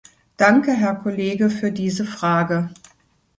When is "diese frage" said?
1.71-2.71